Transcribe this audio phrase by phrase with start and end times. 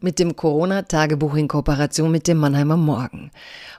[0.00, 3.30] mit dem Corona-Tagebuch in Kooperation mit dem Mannheimer Morgen.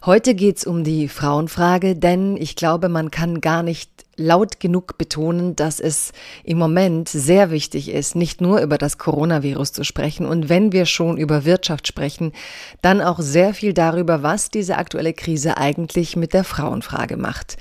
[0.06, 5.56] Heute geht's um die Frauenfrage, denn ich glaube, man kann gar nicht laut genug betonen,
[5.56, 6.12] dass es
[6.44, 10.86] im Moment sehr wichtig ist, nicht nur über das Coronavirus zu sprechen und wenn wir
[10.86, 12.34] schon über Wirtschaft sprechen,
[12.82, 17.58] dann auch sehr viel darüber, was diese aktuelle Krise eigentlich mit der Frauenfrage macht.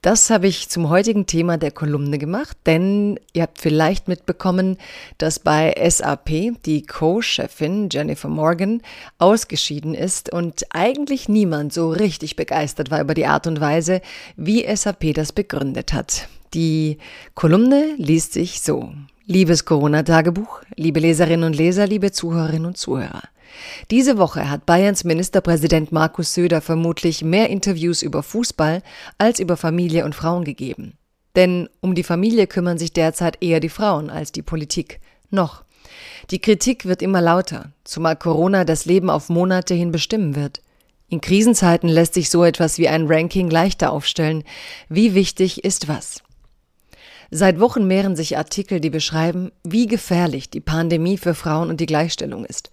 [0.00, 4.78] Das habe ich zum heutigen Thema der Kolumne gemacht, denn ihr habt vielleicht mitbekommen,
[5.18, 6.30] dass bei SAP
[6.64, 8.80] die Co-Chefin Jennifer Morgan
[9.18, 14.00] ausgeschieden ist und eigentlich niemand so richtig begeistert war über die Art und Weise,
[14.36, 16.28] wie SAP das begründet hat hat.
[16.54, 16.96] Die
[17.34, 18.92] Kolumne liest sich so.
[19.26, 23.22] Liebes Corona-Tagebuch, liebe Leserinnen und Leser, liebe Zuhörerinnen und Zuhörer.
[23.90, 28.82] Diese Woche hat Bayerns Ministerpräsident Markus Söder vermutlich mehr Interviews über Fußball
[29.18, 30.94] als über Familie und Frauen gegeben.
[31.36, 35.00] Denn um die Familie kümmern sich derzeit eher die Frauen als die Politik.
[35.30, 35.64] Noch.
[36.30, 40.62] Die Kritik wird immer lauter, zumal Corona das Leben auf Monate hin bestimmen wird.
[41.08, 44.44] In Krisenzeiten lässt sich so etwas wie ein Ranking leichter aufstellen.
[44.88, 46.22] Wie wichtig ist was?
[47.30, 51.86] Seit Wochen mehren sich Artikel, die beschreiben, wie gefährlich die Pandemie für Frauen und die
[51.86, 52.70] Gleichstellung ist.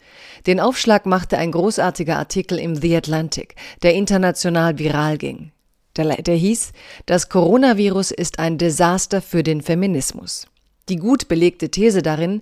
[0.47, 5.52] Den Aufschlag machte ein großartiger Artikel im The Atlantic, der international viral ging.
[5.97, 6.72] Der, der hieß,
[7.05, 10.47] das Coronavirus ist ein Desaster für den Feminismus.
[10.88, 12.42] Die gut belegte These darin,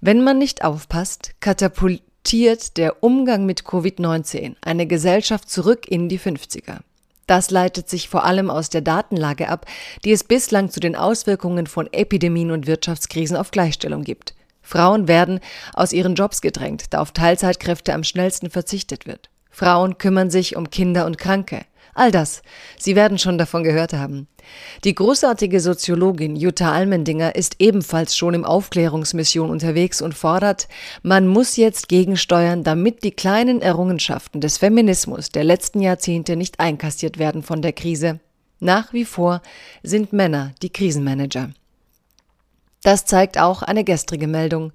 [0.00, 6.18] wenn man nicht aufpasst, katapult diktiert der Umgang mit Covid-19 eine Gesellschaft zurück in die
[6.18, 6.80] 50er.
[7.26, 9.64] Das leitet sich vor allem aus der Datenlage ab,
[10.04, 14.34] die es bislang zu den Auswirkungen von Epidemien und Wirtschaftskrisen auf Gleichstellung gibt.
[14.60, 15.40] Frauen werden
[15.72, 19.30] aus ihren Jobs gedrängt, da auf Teilzeitkräfte am schnellsten verzichtet wird.
[19.50, 21.62] Frauen kümmern sich um Kinder und Kranke.
[21.98, 22.42] All das.
[22.78, 24.28] Sie werden schon davon gehört haben.
[24.84, 30.68] Die großartige Soziologin Jutta Almendinger ist ebenfalls schon im Aufklärungsmission unterwegs und fordert,
[31.02, 37.18] man muss jetzt gegensteuern, damit die kleinen Errungenschaften des Feminismus der letzten Jahrzehnte nicht einkassiert
[37.18, 38.20] werden von der Krise.
[38.60, 39.42] Nach wie vor
[39.82, 41.50] sind Männer die Krisenmanager.
[42.84, 44.70] Das zeigt auch eine gestrige Meldung.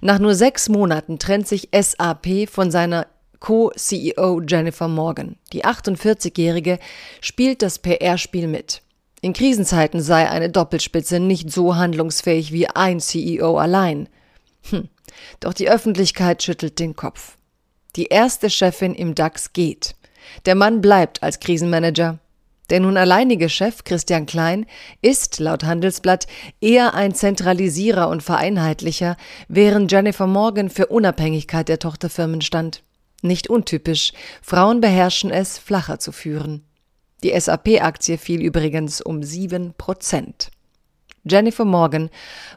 [0.00, 3.06] Nach nur sechs Monaten trennt sich SAP von seiner
[3.42, 5.34] Co-CEO Jennifer Morgan.
[5.52, 6.78] Die 48-Jährige
[7.20, 8.82] spielt das PR-Spiel mit.
[9.20, 14.08] In Krisenzeiten sei eine Doppelspitze nicht so handlungsfähig wie ein CEO allein.
[14.70, 14.88] Hm.
[15.40, 17.36] Doch die Öffentlichkeit schüttelt den Kopf.
[17.96, 19.96] Die erste Chefin im DAX geht.
[20.46, 22.20] Der Mann bleibt als Krisenmanager.
[22.70, 24.66] Der nun alleinige Chef Christian Klein
[25.00, 26.28] ist, laut Handelsblatt,
[26.60, 29.16] eher ein Zentralisierer und Vereinheitlicher,
[29.48, 32.84] während Jennifer Morgan für Unabhängigkeit der Tochterfirmen stand.
[33.22, 34.12] Nicht untypisch,
[34.42, 36.64] Frauen beherrschen es, flacher zu führen.
[37.22, 40.50] Die SAP-Aktie fiel übrigens um sieben Prozent.
[41.24, 42.10] Jennifer Morgan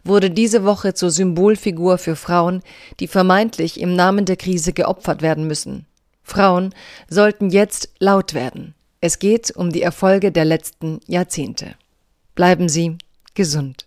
[0.04, 2.64] wurde diese Woche zur Symbolfigur für Frauen,
[3.00, 5.86] die vermeintlich im Namen der Krise geopfert werden müssen.
[6.24, 6.74] Frauen
[7.08, 8.74] sollten jetzt laut werden.
[9.02, 11.76] Es geht um die Erfolge der letzten Jahrzehnte.
[12.34, 12.98] Bleiben Sie
[13.36, 13.85] gesund.